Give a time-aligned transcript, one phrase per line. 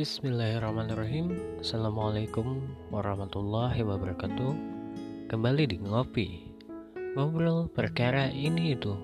[0.00, 1.60] Bismillahirrahmanirrahim.
[1.60, 4.56] Assalamualaikum warahmatullahi wabarakatuh.
[5.28, 6.40] Kembali di Ngopi
[7.12, 8.96] Ngobrol perkara ini itu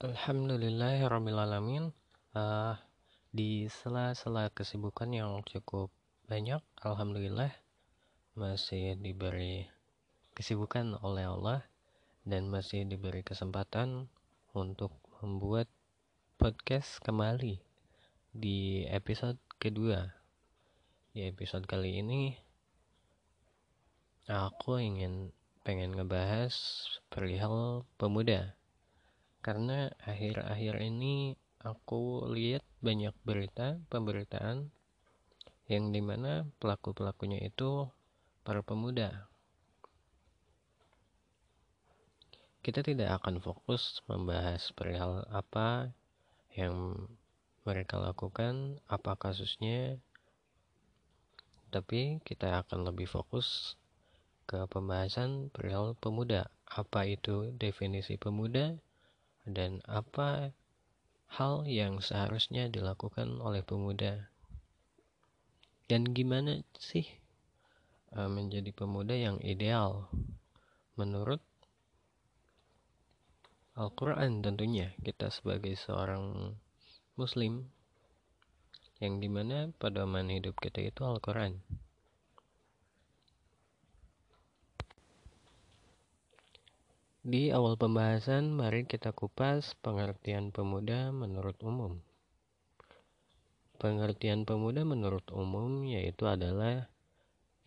[0.00, 1.92] Alhamdulillahirrahmanirrahim.
[2.32, 2.80] Uh,
[3.28, 5.92] Di sela-sela kesibukan yang cukup
[6.24, 7.52] banyak Alhamdulillah
[8.40, 9.68] Masih diberi
[10.32, 11.60] kesibukan oleh Allah
[12.26, 14.10] dan masih diberi kesempatan
[14.50, 14.90] untuk
[15.22, 15.70] membuat
[16.34, 17.62] podcast kembali
[18.34, 20.10] di episode kedua.
[21.14, 22.34] Di episode kali ini
[24.26, 25.30] aku ingin
[25.62, 26.52] pengen ngebahas
[27.14, 28.58] perihal pemuda.
[29.38, 34.74] Karena akhir-akhir ini aku lihat banyak berita pemberitaan
[35.70, 37.86] yang di mana pelaku-pelakunya itu
[38.42, 39.30] para pemuda
[42.66, 45.94] kita tidak akan fokus membahas perihal apa
[46.58, 47.06] yang
[47.62, 50.02] mereka lakukan, apa kasusnya,
[51.70, 53.78] tapi kita akan lebih fokus
[54.50, 56.50] ke pembahasan perihal pemuda.
[56.66, 58.74] Apa itu definisi pemuda
[59.46, 60.50] dan apa
[61.38, 64.26] hal yang seharusnya dilakukan oleh pemuda.
[65.86, 67.06] Dan gimana sih
[68.10, 70.10] eh, menjadi pemuda yang ideal
[70.98, 71.38] menurut
[73.76, 76.56] Al-Quran tentunya kita sebagai seorang
[77.20, 77.68] muslim
[79.04, 81.60] yang di mana pedoman hidup kita itu Al-Quran
[87.20, 92.00] Di awal pembahasan, mari kita kupas pengertian pemuda menurut umum.
[93.76, 96.88] Pengertian pemuda menurut umum yaitu adalah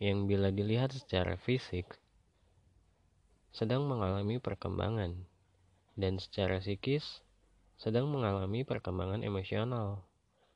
[0.02, 1.86] yang bila dilihat secara fisik
[3.54, 5.29] sedang mengalami perkembangan
[6.00, 7.20] dan secara psikis
[7.76, 10.00] sedang mengalami perkembangan emosional,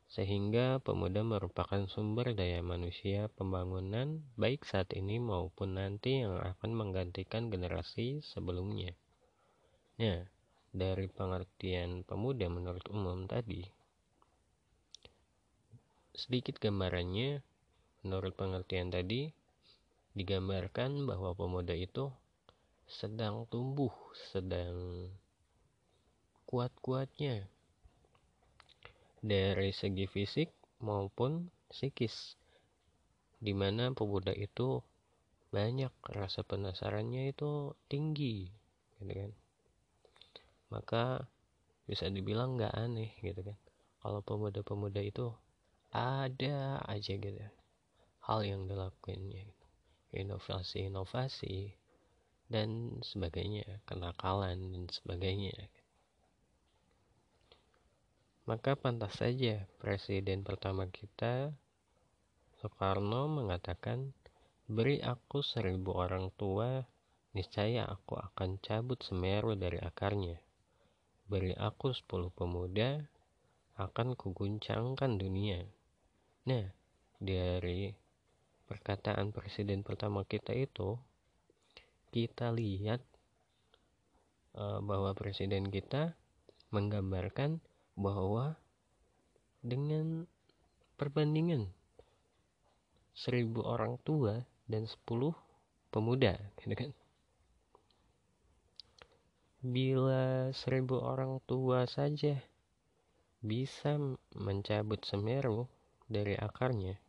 [0.09, 7.53] sehingga pemuda merupakan sumber daya manusia pembangunan baik saat ini maupun nanti yang akan menggantikan
[7.53, 8.97] generasi sebelumnya.
[10.01, 10.25] Nah,
[10.73, 13.65] dari pengertian pemuda menurut umum tadi,
[16.17, 17.45] sedikit gambarannya
[18.05, 19.33] menurut pengertian tadi
[20.15, 22.13] digambarkan bahwa pemuda itu
[22.85, 23.91] sedang tumbuh,
[24.31, 25.09] sedang
[26.55, 27.51] kuat-kuatnya
[29.19, 32.39] dari segi fisik maupun psikis
[33.43, 34.79] di mana pemuda itu
[35.51, 38.47] banyak rasa penasarannya itu tinggi
[39.03, 39.33] gitu kan
[40.71, 41.27] maka
[41.91, 43.59] bisa dibilang nggak aneh gitu kan
[43.99, 45.35] kalau pemuda-pemuda itu
[45.91, 47.51] ada aja gitu
[48.31, 49.67] hal yang dilakukannya gitu.
[50.23, 51.75] inovasi-inovasi
[52.47, 55.84] dan sebagainya kenakalan dan sebagainya gitu.
[58.45, 61.57] Maka pantas saja presiden pertama kita
[62.61, 64.13] Soekarno mengatakan
[64.69, 66.85] Beri aku seribu orang tua
[67.33, 70.37] Niscaya aku akan cabut Semeru dari akarnya.
[71.25, 73.09] Beri aku sepuluh pemuda
[73.81, 75.65] Akan kuguncangkan dunia.
[76.45, 76.69] Nah
[77.17, 77.97] dari
[78.69, 81.01] perkataan presiden pertama kita itu
[82.13, 83.01] Kita lihat
[84.53, 86.13] uh, bahwa presiden kita
[86.69, 88.59] menggambarkan bahwa
[89.63, 90.27] dengan
[90.99, 91.71] perbandingan
[93.15, 95.33] seribu orang tua dan sepuluh
[95.95, 96.91] pemuda gitu kan?
[99.65, 102.37] Bila seribu orang tua saja
[103.41, 103.97] bisa
[104.37, 105.65] mencabut Semeru
[106.11, 107.01] dari akarnya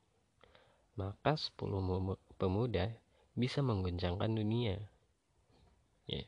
[0.95, 1.83] maka sepuluh
[2.39, 2.87] pemuda
[3.35, 4.79] bisa mengguncangkan dunia.
[6.07, 6.23] Ya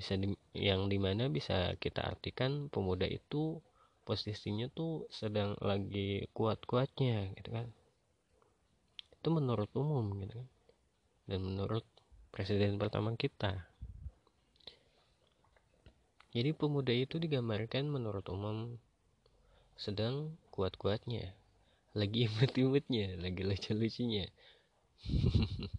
[0.00, 3.60] bisa di, yang di mana bisa kita artikan pemuda itu
[4.10, 7.70] posisinya tuh sedang lagi kuat-kuatnya gitu kan.
[9.14, 10.48] Itu menurut umum gitu kan.
[11.30, 11.86] Dan menurut
[12.34, 13.70] presiden pertama kita.
[16.34, 18.74] Jadi pemuda itu digambarkan menurut umum
[19.78, 21.30] sedang kuat-kuatnya
[21.94, 24.26] lagi imut-imutnya lagi lucu-lucunya.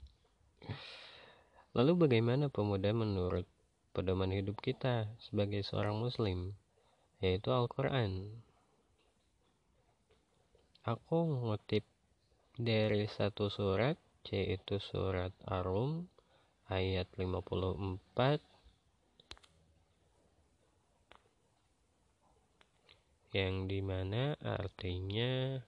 [1.75, 3.43] Lalu bagaimana pemuda menurut
[3.91, 6.55] pedoman hidup kita sebagai seorang muslim
[7.21, 8.41] yaitu Al-Quran.
[10.81, 11.85] Aku mengutip
[12.57, 16.09] dari satu surat, yaitu surat Ar-Rum
[16.65, 18.41] ayat 54
[23.31, 25.61] yang di mana artinya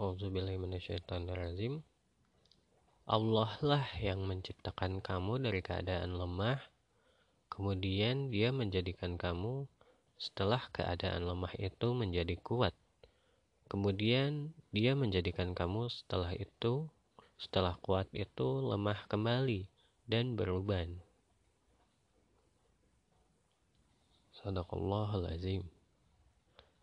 [0.00, 1.84] Auzubillahiminasyaitonirrajim
[3.04, 6.64] Allah lah yang menciptakan kamu dari keadaan lemah
[7.50, 9.66] Kemudian dia menjadikan kamu
[10.16, 12.72] setelah keadaan lemah itu menjadi kuat.
[13.66, 16.86] Kemudian dia menjadikan kamu setelah itu,
[17.36, 19.66] setelah kuat itu lemah kembali
[20.06, 21.02] dan beruban.
[24.40, 25.28] Sadaqallahul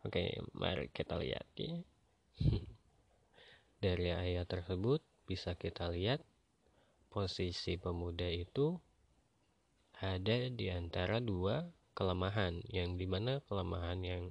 [0.05, 0.23] Oke,
[0.53, 1.79] mari kita lihat ya.
[3.88, 6.19] Dari ayat tersebut bisa kita lihat
[7.07, 8.75] posisi pemuda itu
[10.04, 11.63] ada di antara dua
[11.95, 14.24] kelemahan yang di mana kelemahan yang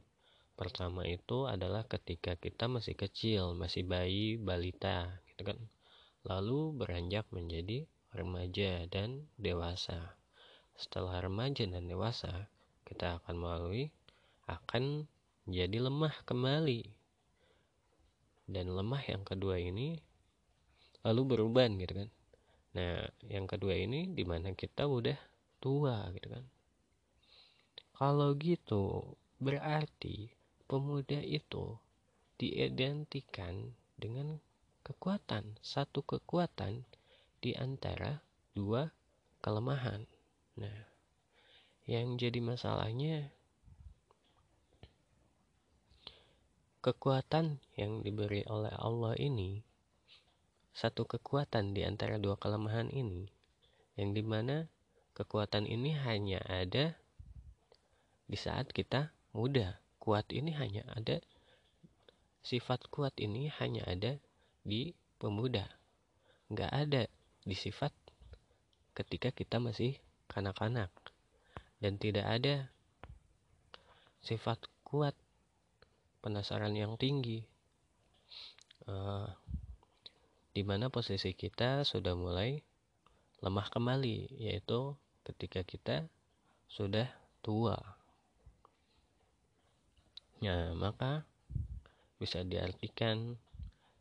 [0.61, 5.58] pertama itu adalah ketika kita masih kecil masih bayi balita gitu kan.
[6.29, 10.20] Lalu beranjak menjadi remaja dan dewasa.
[10.76, 12.53] Setelah remaja dan dewasa
[12.85, 13.88] kita akan melalui
[14.53, 15.08] akan
[15.49, 16.95] jadi lemah kembali
[18.46, 19.98] dan lemah yang kedua ini
[21.02, 22.10] lalu berubah gitu kan.
[22.78, 25.19] Nah yang kedua ini di mana kita udah
[25.62, 26.44] tua gitu kan.
[27.96, 30.31] Kalau gitu berarti
[30.66, 31.78] pemuda itu
[32.37, 34.38] diidentikan dengan
[34.84, 36.84] kekuatan satu kekuatan
[37.40, 38.20] di antara
[38.52, 38.93] dua
[39.40, 40.04] kelemahan.
[40.60, 40.78] Nah
[41.87, 43.31] yang jadi masalahnya
[46.86, 49.58] kekuatan yang diberi oleh Allah ini
[50.70, 53.26] satu kekuatan di antara dua kelemahan ini
[53.98, 54.70] yang di mana
[55.16, 56.92] Kekuatan ini hanya ada
[58.28, 59.80] di saat kita muda.
[59.96, 61.24] Kuat ini hanya ada
[62.44, 64.20] sifat kuat ini hanya ada
[64.60, 65.72] di pemuda.
[66.52, 67.02] Nggak ada
[67.48, 67.96] di sifat
[68.92, 69.96] ketika kita masih
[70.28, 70.92] kanak-kanak.
[71.80, 72.68] Dan tidak ada
[74.20, 75.16] sifat kuat
[76.26, 77.46] penasaran yang tinggi.
[78.90, 79.31] Uh,
[80.50, 82.67] di mana posisi kita sudah mulai
[83.38, 86.11] lemah kembali, yaitu ketika kita
[86.67, 87.06] sudah
[87.46, 87.78] tua.
[90.43, 91.23] Ya, maka
[92.19, 93.38] bisa diartikan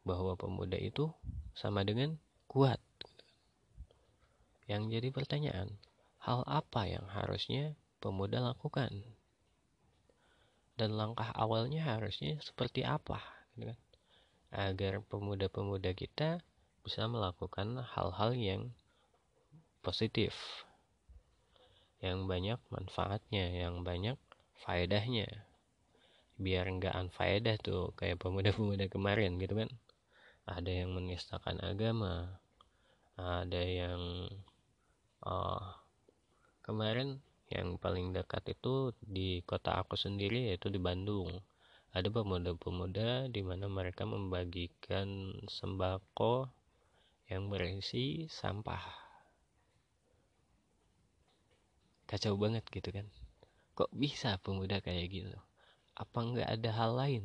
[0.02, 1.14] bahwa pemuda itu
[1.54, 2.18] sama dengan
[2.50, 2.82] kuat.
[4.66, 5.70] Yang jadi pertanyaan,
[6.26, 9.15] hal apa yang harusnya pemuda lakukan?
[10.76, 13.24] Dan langkah awalnya harusnya seperti apa?
[13.56, 13.80] Gitu kan?
[14.56, 16.40] Agar pemuda-pemuda kita
[16.86, 18.62] bisa melakukan hal-hal yang
[19.82, 20.34] positif
[22.02, 24.18] yang banyak manfaatnya yang banyak
[24.62, 25.26] faedahnya
[26.38, 29.70] biar nggak anfaedah tuh kayak pemuda-pemuda kemarin gitu kan
[30.46, 32.38] ada yang menistakan agama
[33.18, 34.30] ada yang
[35.24, 35.74] uh,
[36.62, 41.30] kemarin yang paling dekat itu di kota aku sendiri yaitu di Bandung.
[41.96, 46.50] Ada pemuda-pemuda di mana mereka membagikan sembako
[47.32, 48.84] yang berisi sampah.
[52.06, 53.08] Kacau banget gitu kan.
[53.74, 55.36] Kok bisa pemuda kayak gitu?
[55.96, 57.24] Apa nggak ada hal lain?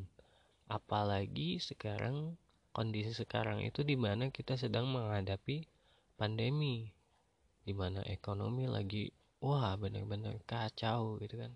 [0.71, 2.39] Apalagi sekarang
[2.71, 5.67] kondisi sekarang itu di mana kita sedang menghadapi
[6.15, 6.95] pandemi
[7.67, 9.11] di mana ekonomi lagi
[9.41, 11.53] wah benar-benar kacau gitu kan.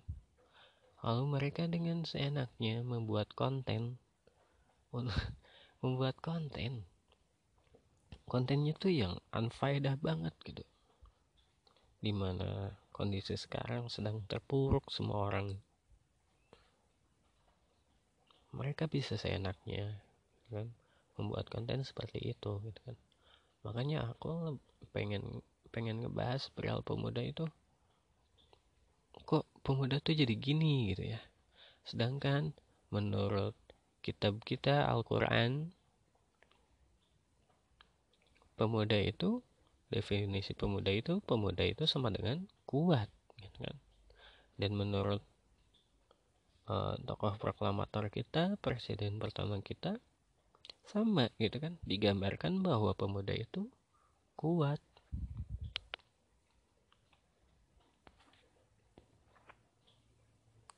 [1.05, 4.01] Lalu mereka dengan seenaknya membuat konten.
[5.85, 6.89] Membuat konten.
[8.25, 10.65] Kontennya tuh yang unfaedah banget gitu.
[12.01, 15.61] Di mana kondisi sekarang sedang terpuruk semua orang.
[18.57, 20.01] Mereka bisa seenaknya
[20.49, 20.73] kan
[21.21, 22.97] membuat konten seperti itu gitu kan.
[23.61, 24.57] Makanya aku
[24.97, 27.45] pengen pengen ngebahas perihal pemuda itu
[29.65, 31.21] pemuda tuh jadi gini gitu ya.
[31.89, 32.53] Sedangkan
[32.93, 33.57] menurut
[34.05, 35.73] kitab kita Al-Quran
[38.55, 39.41] pemuda itu
[39.89, 43.09] definisi pemuda itu pemuda itu sama dengan kuat
[43.41, 43.77] gitu kan.
[44.61, 45.25] Dan menurut
[46.69, 49.97] uh, tokoh proklamator kita presiden pertama kita
[50.85, 51.81] sama gitu kan.
[51.83, 53.67] Digambarkan bahwa pemuda itu
[54.37, 54.79] kuat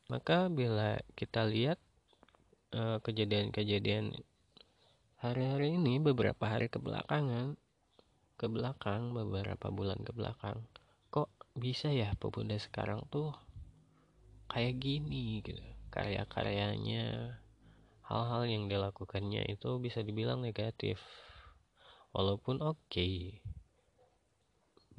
[0.06, 1.78] maka bila kita lihat
[2.74, 4.14] eh, kejadian-kejadian
[5.22, 7.58] hari-hari ini beberapa hari kebelakangan
[8.36, 10.60] ke belakang beberapa bulan ke belakang
[11.56, 13.32] bisa ya pemuda sekarang tuh
[14.52, 15.56] kayak gini gitu?
[15.88, 17.32] Karya-karyanya
[18.04, 21.00] hal-hal yang dilakukannya itu bisa dibilang negatif.
[22.12, 23.40] Walaupun oke okay,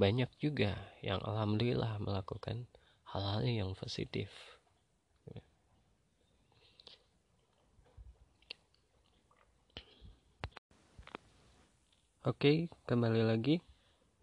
[0.02, 0.74] banyak juga
[1.06, 2.66] yang alhamdulillah melakukan
[3.06, 4.57] hal-hal yang positif
[12.25, 13.62] Oke, kembali lagi.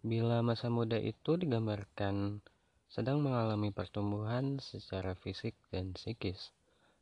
[0.03, 2.43] Bila masa muda itu digambarkan
[2.91, 6.51] sedang mengalami pertumbuhan secara fisik dan psikis,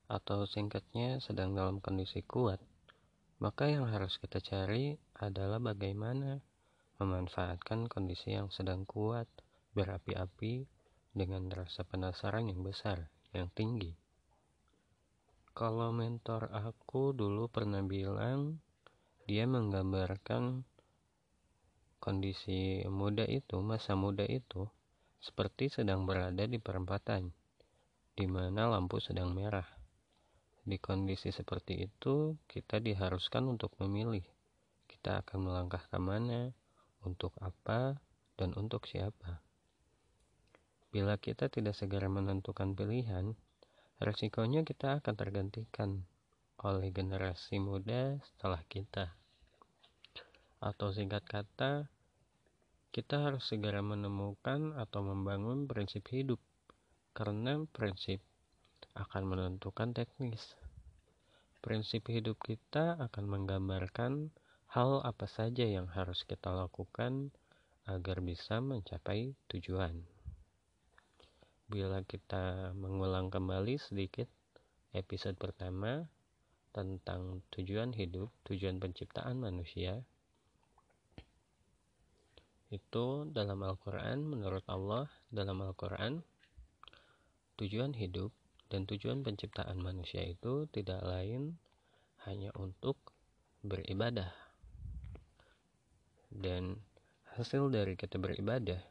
[0.05, 2.61] atau singkatnya sedang dalam kondisi kuat,
[3.41, 6.37] maka yang harus kita cari adalah bagaimana
[7.01, 9.25] memanfaatkan kondisi yang sedang kuat,
[9.73, 10.69] berapi-api,
[11.09, 13.97] dengan rasa penasaran yang besar, yang tinggi.
[15.57, 18.61] Kalau mentor aku dulu pernah bilang,
[19.25, 20.69] dia menggambarkan
[22.03, 24.67] Kondisi muda itu, masa muda itu,
[25.23, 27.31] seperti sedang berada di perempatan,
[28.11, 29.63] di mana lampu sedang merah.
[30.67, 34.27] Di kondisi seperti itu, kita diharuskan untuk memilih.
[34.83, 36.51] Kita akan melangkah ke mana,
[37.07, 37.95] untuk apa,
[38.35, 39.39] dan untuk siapa.
[40.91, 43.31] Bila kita tidak segera menentukan pilihan,
[44.03, 46.03] resikonya kita akan tergantikan
[46.59, 49.15] oleh generasi muda setelah kita.
[50.59, 51.92] Atau singkat kata,
[52.93, 56.37] kita harus segera menemukan atau membangun prinsip hidup,
[57.17, 58.21] karena prinsip
[58.93, 60.53] akan menentukan teknis.
[61.65, 64.29] Prinsip hidup kita akan menggambarkan
[64.69, 67.33] hal apa saja yang harus kita lakukan
[67.89, 70.05] agar bisa mencapai tujuan.
[71.65, 74.29] Bila kita mengulang kembali sedikit
[74.93, 76.05] episode pertama
[76.69, 80.05] tentang tujuan hidup, tujuan penciptaan manusia,
[82.73, 86.25] itu dalam Al-Quran menurut Allah dalam Al-Quran
[87.61, 88.33] tujuan hidup
[88.73, 91.61] dan tujuan penciptaan manusia itu tidak lain
[92.25, 92.97] hanya untuk
[93.61, 94.33] beribadah.
[96.33, 96.81] Dan
[97.37, 98.81] hasil dari kita beribadah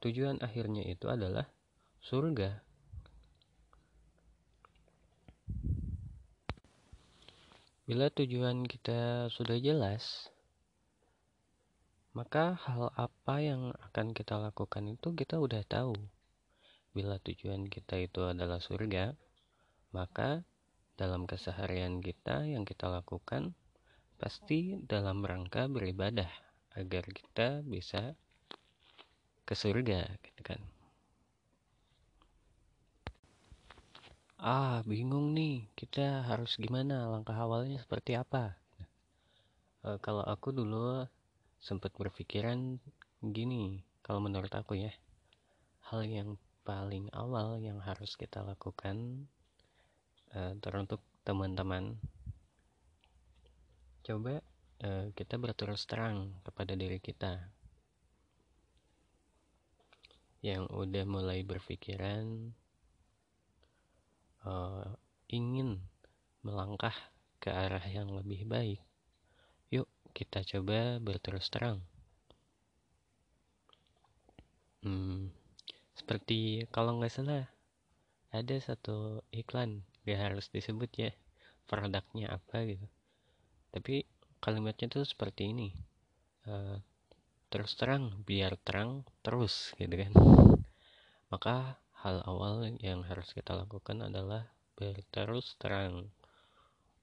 [0.00, 1.44] tujuan akhirnya itu adalah
[2.00, 2.64] surga.
[7.84, 10.32] Bila tujuan kita sudah jelas
[12.14, 15.98] maka hal apa yang akan kita lakukan itu kita udah tahu.
[16.94, 19.18] Bila tujuan kita itu adalah surga,
[19.90, 20.46] maka
[20.94, 23.58] dalam keseharian kita yang kita lakukan
[24.14, 26.30] pasti dalam rangka beribadah
[26.78, 28.14] agar kita bisa
[29.42, 30.62] ke surga gitu kan.
[34.38, 37.10] Ah, bingung nih, kita harus gimana?
[37.10, 38.54] Langkah awalnya seperti apa?
[39.80, 41.08] E, kalau aku dulu
[41.64, 42.76] sempat berpikiran
[43.24, 44.92] gini kalau menurut aku ya
[45.88, 49.24] hal yang paling awal yang harus kita lakukan
[50.36, 51.96] uh, teruntuk teman-teman
[54.04, 54.44] coba
[54.84, 57.48] uh, kita berterus terang kepada diri kita.
[60.44, 62.52] Yang udah mulai berpikiran
[64.44, 64.92] uh,
[65.32, 65.80] ingin
[66.44, 66.92] melangkah
[67.40, 68.84] ke arah yang lebih baik
[70.14, 71.82] kita coba berterus terang.
[74.86, 75.34] Hmm,
[75.98, 77.50] seperti kalau nggak salah
[78.34, 81.10] ada satu iklan gak harus disebut ya
[81.66, 82.86] produknya apa gitu.
[83.74, 84.06] Tapi
[84.38, 85.74] kalimatnya tuh seperti ini.
[86.44, 86.78] Uh,
[87.48, 90.12] terus terang biar terang terus gitu kan.
[91.32, 96.12] Maka hal awal yang harus kita lakukan adalah berterus terang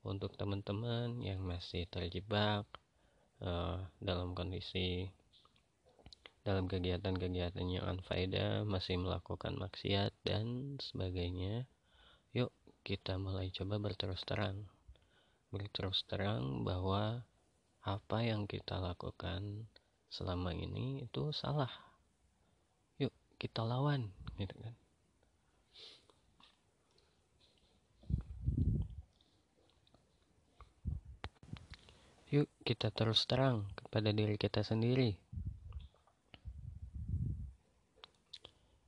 [0.03, 2.68] untuk teman-teman yang masih terjebak
[3.41, 5.10] uh, dalam kondisi
[6.41, 11.69] dalam kegiatan-kegiatan yang anfaedah masih melakukan maksiat dan sebagainya
[12.33, 12.50] yuk
[12.81, 14.65] kita mulai coba berterus terang.
[15.53, 17.21] Berterus terang bahwa
[17.86, 19.69] apa yang kita lakukan
[20.10, 21.69] selama ini itu salah.
[22.98, 24.10] Yuk kita lawan
[24.41, 24.80] gitu kan
[32.31, 35.19] Yuk kita terus terang kepada diri kita sendiri.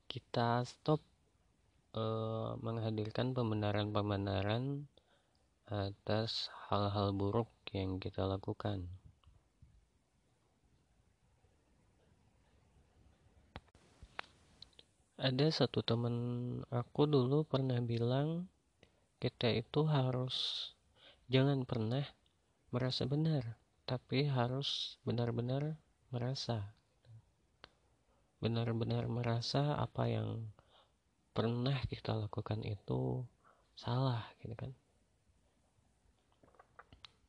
[0.07, 1.03] Kita stop
[1.91, 4.87] uh, menghadirkan pembenaran-pembenaran
[5.67, 8.87] atas hal-hal buruk yang kita lakukan.
[15.19, 16.15] Ada satu teman
[16.71, 18.47] aku dulu pernah bilang
[19.19, 20.71] kita itu harus
[21.27, 22.07] jangan pernah
[22.73, 23.45] merasa benar,
[23.85, 25.77] tapi harus benar-benar
[26.09, 26.73] merasa.
[28.41, 30.49] Benar-benar merasa apa yang
[31.37, 33.21] pernah kita lakukan itu
[33.77, 34.73] salah gitu kan.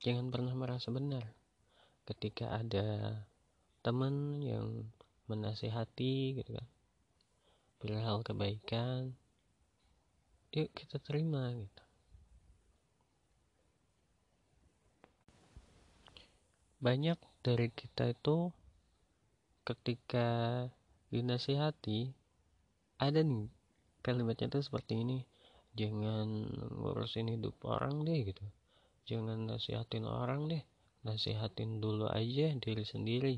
[0.01, 1.29] Jangan pernah merasa benar
[2.09, 3.21] ketika ada
[3.85, 4.89] teman yang
[5.29, 6.69] menasihati gitu kan.
[7.85, 9.13] Perihal kebaikan,
[10.57, 11.84] yuk kita terima gitu
[16.85, 18.53] banyak dari kita itu
[19.64, 20.29] ketika
[21.09, 22.12] dinasihati
[23.00, 23.49] ada nih
[24.05, 25.25] kalimatnya tuh seperti ini
[25.73, 26.45] jangan
[26.76, 28.45] ngurusin hidup orang deh gitu.
[29.09, 30.62] Jangan nasihatin orang deh
[31.09, 33.37] nasihatin dulu aja diri sendiri.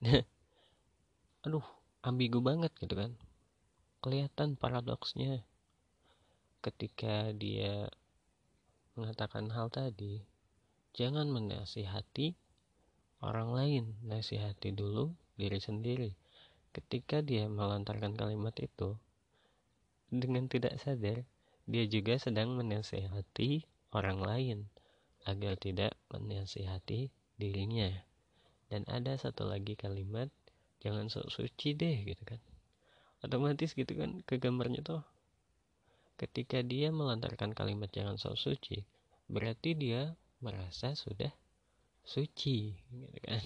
[1.44, 1.64] Aduh
[2.00, 3.12] ambigu banget gitu kan.
[4.00, 5.44] Kelihatan paradoksnya.
[6.64, 7.86] Ketika dia
[8.98, 10.24] mengatakan hal tadi
[10.90, 12.34] jangan menasihati
[13.18, 16.10] orang lain nasihati dulu diri sendiri.
[16.70, 18.94] Ketika dia melontarkan kalimat itu
[20.08, 21.26] dengan tidak sadar
[21.68, 24.58] dia juga sedang menasihati orang lain
[25.28, 27.92] agar tidak menasihati dirinya.
[28.68, 30.32] Dan ada satu lagi kalimat
[30.80, 32.40] jangan sok suci deh gitu kan.
[33.20, 35.02] Otomatis gitu kan kegambarnya tuh.
[36.16, 38.86] Ketika dia melontarkan kalimat jangan sok suci
[39.28, 41.30] berarti dia merasa sudah
[42.08, 43.44] suci gitu kan.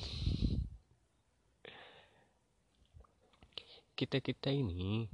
[3.98, 5.10] Kita kita ini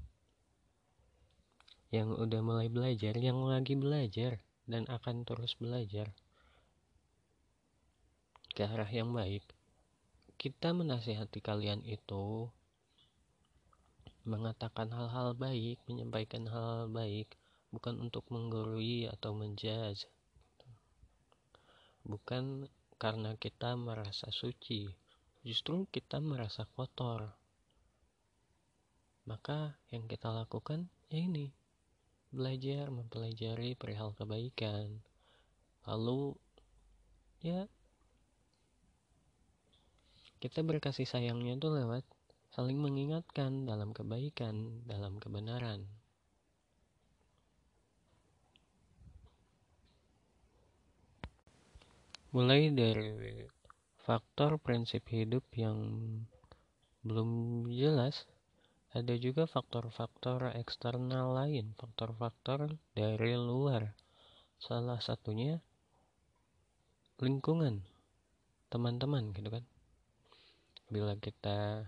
[1.88, 6.12] yang udah mulai belajar yang lagi belajar dan akan terus belajar
[8.52, 9.40] ke arah yang baik
[10.38, 12.46] kita menasihati kalian itu
[14.22, 17.34] mengatakan hal-hal baik menyampaikan hal-hal baik
[17.74, 20.06] bukan untuk menggurui atau menjudge.
[22.06, 24.90] Bukan karena kita merasa suci
[25.46, 27.30] justru kita merasa kotor.
[29.24, 31.54] Maka yang kita lakukan ya ini
[32.34, 35.00] belajar mempelajari perihal kebaikan.
[35.86, 36.34] Lalu
[37.40, 37.70] ya
[40.42, 42.02] kita berkasih sayangnya itu lewat
[42.50, 45.97] saling mengingatkan dalam kebaikan dalam kebenaran
[52.28, 53.48] mulai dari
[54.04, 55.78] faktor prinsip hidup yang
[57.00, 58.28] belum jelas
[58.92, 63.92] ada juga faktor-faktor eksternal lain, faktor-faktor dari luar.
[64.56, 65.60] Salah satunya
[67.20, 67.84] lingkungan,
[68.72, 69.64] teman-teman gitu kan.
[70.88, 71.84] Bila kita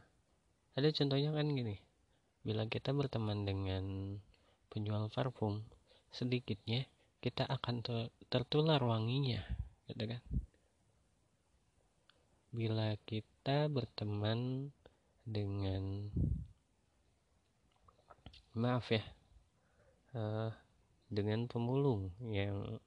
[0.77, 1.77] ada contohnya kan gini.
[2.41, 4.17] Bila kita berteman dengan
[4.73, 5.65] penjual parfum,
[6.13, 6.85] sedikitnya
[7.21, 7.85] kita akan
[8.33, 9.45] tertular wanginya,
[9.93, 10.23] gitu kan.
[12.51, 14.71] Bila kita berteman
[15.23, 16.11] dengan
[18.51, 19.05] maaf ya
[20.19, 20.51] uh,
[21.07, 22.83] dengan pemulung yang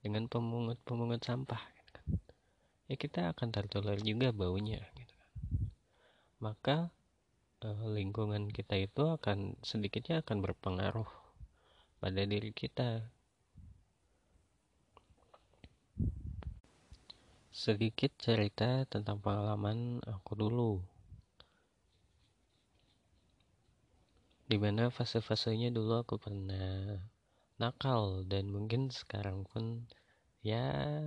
[0.00, 2.06] dengan pemungut-pemungut sampah gitu kan.
[2.88, 5.30] ya kita akan tertular juga baunya gitu kan.
[6.40, 6.76] maka
[7.64, 11.08] uh, lingkungan kita itu akan sedikitnya akan berpengaruh
[12.00, 13.04] pada diri kita
[17.54, 20.82] sedikit cerita tentang pengalaman aku dulu.
[24.50, 26.98] Di mana fase-fasenya dulu aku pernah
[27.62, 29.86] nakal dan mungkin sekarang pun
[30.42, 30.98] ya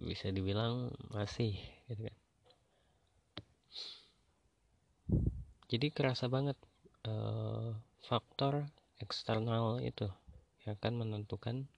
[0.00, 1.60] bisa dibilang masih
[1.92, 2.16] gitu kan.
[5.68, 6.56] Jadi kerasa banget
[7.04, 8.72] uh, faktor
[9.04, 10.08] eksternal itu
[10.64, 11.68] yang akan menentukan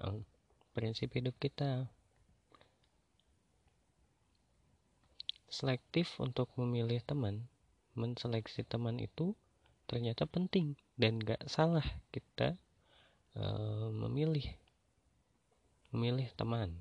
[0.00, 0.24] uh,
[0.72, 1.92] prinsip hidup kita
[5.56, 7.48] selektif untuk memilih teman.
[7.96, 9.32] Menseleksi teman itu
[9.88, 12.60] ternyata penting dan gak salah kita
[13.40, 14.44] uh, memilih
[15.96, 16.76] memilih teman.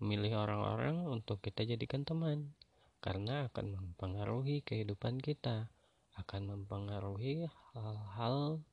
[0.00, 2.56] Memilih orang-orang untuk kita jadikan teman
[3.04, 5.68] karena akan mempengaruhi kehidupan kita
[6.16, 8.64] akan mempengaruhi hal-hal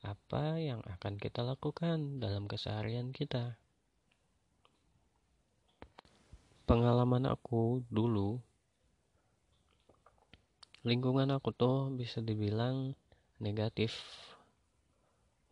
[0.00, 3.60] apa yang akan kita lakukan dalam keseharian kita
[6.70, 8.38] pengalaman aku dulu
[10.86, 12.94] lingkungan aku tuh bisa dibilang
[13.42, 13.90] negatif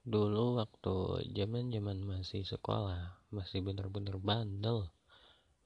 [0.06, 4.94] dulu waktu zaman zaman masih sekolah masih bener-bener bandel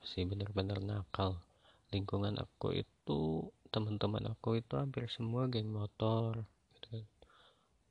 [0.01, 1.45] masih bener-bener nakal
[1.93, 6.49] lingkungan aku itu teman-teman aku itu hampir semua geng motor
[6.81, 7.05] gitu kan.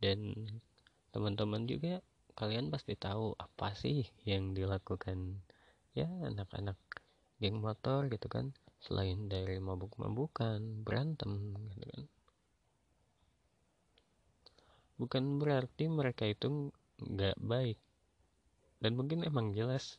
[0.02, 0.19] dan
[1.13, 2.02] teman-teman juga
[2.34, 5.45] kalian pasti tahu apa sih yang dilakukan
[5.93, 6.82] ya anak-anak
[7.42, 8.54] geng motor gitu kan.
[8.78, 12.04] Selain dari mabuk-mabukan berantem gitu kan.
[15.02, 16.70] Bukan berarti mereka itu
[17.02, 17.82] nggak baik.
[18.78, 19.98] Dan mungkin emang jelas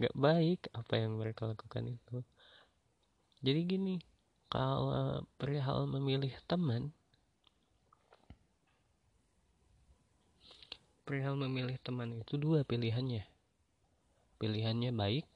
[0.00, 2.24] nggak baik apa yang mereka lakukan itu.
[3.44, 3.94] Jadi gini
[4.48, 6.92] kalau perihal memilih teman
[11.10, 13.26] perihal memilih teman itu dua pilihannya.
[14.38, 15.26] Pilihannya baik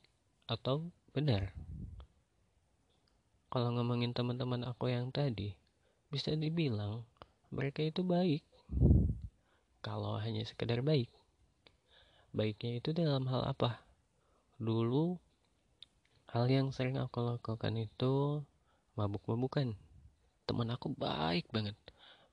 [0.46, 1.54] atau benar.
[3.46, 5.54] Kalau ngomongin teman-teman aku yang tadi
[6.10, 7.06] bisa dibilang
[7.54, 8.42] mereka itu baik.
[9.78, 11.06] Kalau hanya sekedar baik.
[12.34, 13.78] Baiknya itu dalam hal apa?
[14.58, 15.14] Dulu
[16.34, 18.42] hal yang sering aku lakukan itu
[18.98, 19.78] mabuk-mabukan.
[20.50, 21.78] Teman aku baik banget.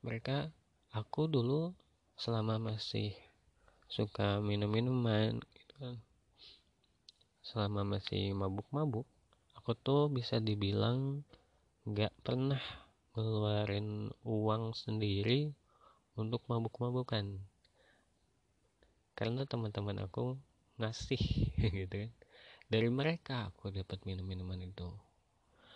[0.02, 0.50] Mereka
[0.90, 1.78] aku dulu
[2.18, 3.14] selama masih
[3.86, 6.02] suka minum-minuman gitu kan
[7.42, 9.06] selama masih mabuk-mabuk
[9.62, 11.22] aku tuh bisa dibilang
[11.86, 12.62] nggak pernah
[13.14, 15.54] ngeluarin uang sendiri
[16.18, 17.38] untuk mabuk-mabukan.
[19.14, 20.34] Karena teman-teman aku
[20.82, 21.22] ngasih
[21.86, 22.12] gitu kan.
[22.72, 24.90] Dari mereka aku dapat minum-minuman itu.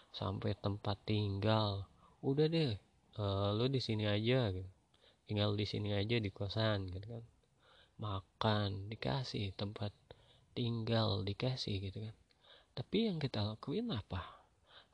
[0.10, 1.86] Sampai tempat tinggal
[2.26, 2.74] udah deh
[3.22, 4.72] uh, lu di sini aja gitu.
[5.30, 7.24] Tinggal di sini aja di kosan gitu kan.
[8.02, 9.92] Makan dikasih tempat
[10.56, 12.16] tinggal dikasih gitu kan.
[12.74, 14.24] Tapi yang kita lakuin apa?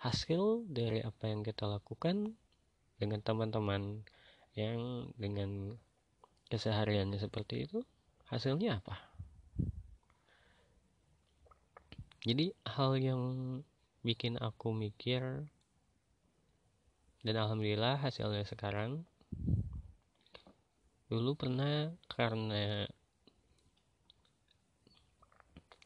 [0.02, 2.34] Hasil dari apa yang kita lakukan
[2.98, 4.02] dengan teman-teman
[4.58, 5.78] yang dengan
[6.50, 7.86] kesehariannya seperti itu
[8.28, 8.98] hasilnya apa?
[12.22, 13.22] Jadi hal yang
[14.06, 15.46] bikin aku mikir
[17.22, 19.06] dan alhamdulillah hasilnya sekarang
[21.10, 22.86] dulu pernah karena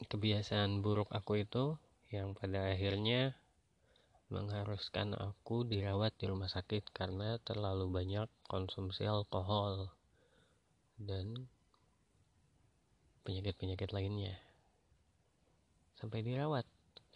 [0.04, 1.80] kebiasaan buruk aku itu
[2.12, 3.32] yang pada akhirnya
[4.28, 9.94] mengharuskan aku dirawat di rumah sakit karena terlalu banyak konsumsi alkohol
[11.00, 11.46] dan
[13.22, 14.38] penyakit-penyakit lainnya.
[15.98, 16.66] Sampai dirawat.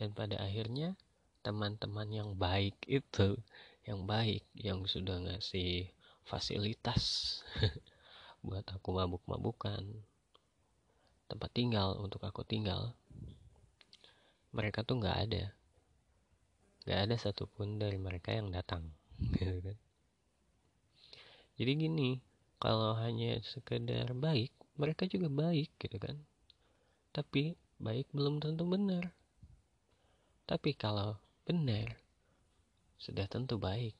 [0.01, 0.97] Dan pada akhirnya
[1.45, 3.37] teman-teman yang baik itu
[3.85, 5.93] yang baik yang sudah ngasih
[6.25, 7.41] fasilitas
[8.47, 9.85] buat aku mabuk-mabukan
[11.31, 12.99] tempat tinggal untuk aku tinggal
[14.51, 15.45] mereka tuh nggak ada.
[16.83, 18.91] Nggak ada satupun dari mereka yang datang
[19.39, 19.79] gitu kan.
[21.55, 22.11] Jadi gini
[22.59, 26.19] kalau hanya sekedar baik mereka juga baik gitu kan.
[27.15, 29.15] Tapi baik belum tentu benar.
[30.51, 31.15] Tapi kalau
[31.47, 31.95] benar
[32.99, 34.00] sudah tentu baik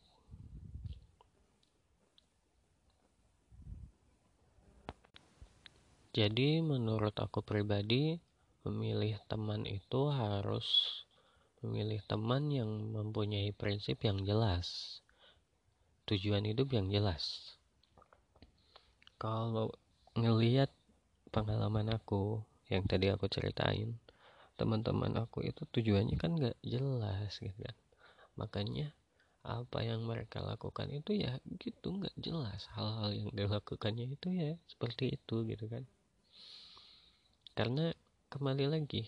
[6.11, 8.19] jadi menurut aku pribadi
[8.67, 10.67] memilih teman itu harus
[11.63, 14.99] memilih teman yang mempunyai prinsip yang jelas,
[16.11, 17.55] tujuan hidup yang jelas.
[19.23, 19.71] Kalau
[20.19, 20.75] ngelihat
[21.31, 23.95] pengalaman aku yang tadi aku ceritain,
[24.59, 27.77] teman-teman aku itu tujuannya kan gak jelas gitu kan.
[28.35, 28.91] Makanya
[29.41, 35.17] apa yang mereka lakukan itu ya gitu nggak jelas hal-hal yang dilakukannya itu ya seperti
[35.17, 35.89] itu gitu kan
[37.61, 37.93] karena
[38.33, 39.05] kembali lagi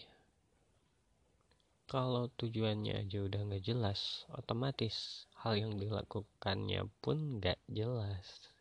[1.88, 8.52] kalau tujuannya aja udah nggak jelas otomatis hal yang dilakukannya pun nggak jelas.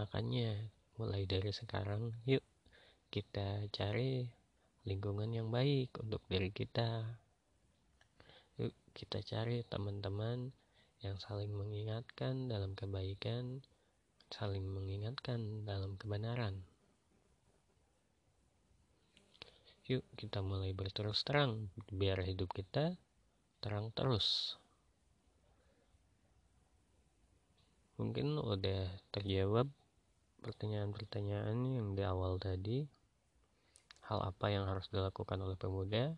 [0.00, 2.40] Makanya mulai dari sekarang yuk
[3.12, 4.24] kita cari
[4.88, 7.12] lingkungan yang baik untuk diri kita.
[8.56, 10.48] Yuk kita cari teman-teman
[11.04, 13.60] yang saling mengingatkan dalam kebaikan
[14.28, 16.60] saling mengingatkan dalam kebenaran.
[19.88, 22.92] Yuk kita mulai berterus terang biar hidup kita
[23.64, 24.60] terang terus.
[27.96, 29.66] Mungkin udah terjawab
[30.44, 32.86] pertanyaan-pertanyaan yang di awal tadi.
[34.06, 36.14] Hal apa yang harus dilakukan oleh pemuda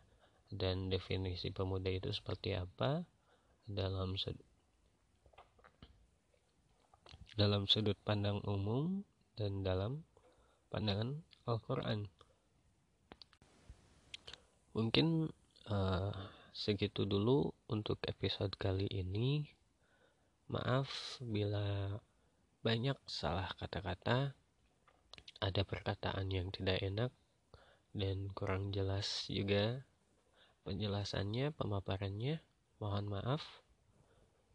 [0.51, 3.07] dan definisi pemuda itu seperti apa
[3.70, 4.18] dalam
[7.40, 9.00] dalam sudut pandang umum
[9.33, 10.05] dan dalam
[10.68, 12.05] pandangan Al-Quran.
[14.76, 15.33] Mungkin
[15.72, 16.12] uh,
[16.53, 19.48] segitu dulu untuk episode kali ini.
[20.53, 21.96] Maaf bila
[22.61, 24.37] banyak salah kata-kata,
[25.40, 27.09] ada perkataan yang tidak enak,
[27.96, 29.81] dan kurang jelas juga
[30.68, 32.44] penjelasannya, pemaparannya.
[32.85, 33.42] Mohon maaf.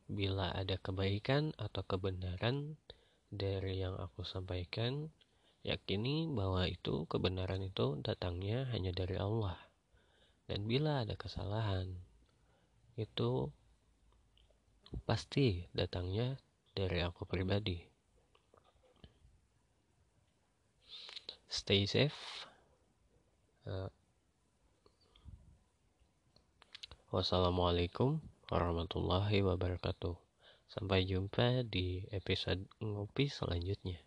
[0.05, 2.77] Bila ada kebaikan atau kebenaran
[3.33, 5.09] dari yang aku sampaikan,
[5.65, 9.57] yakini bahwa itu kebenaran itu datangnya hanya dari Allah.
[10.45, 11.89] Dan bila ada kesalahan,
[13.01, 13.49] itu
[15.09, 16.37] pasti datangnya
[16.77, 17.81] dari aku pribadi.
[21.49, 22.45] Stay safe.
[23.65, 23.89] Uh,
[27.09, 30.15] wassalamualaikum warahmatullahi wabarakatuh.
[30.65, 34.01] Sampai jumpa di episode ngopi selanjutnya.